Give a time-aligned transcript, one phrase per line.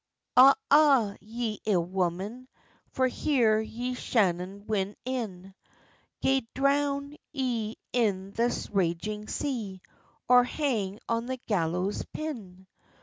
[0.35, 2.47] "Awa, awa, ye ill woman,
[2.89, 5.53] For here ye shanno win in;
[6.23, 9.79] Gae drown ye in the raging sea,
[10.27, 12.65] Or hang on the gallows pin."